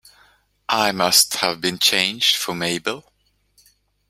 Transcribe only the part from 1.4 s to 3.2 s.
been changed for Mabel!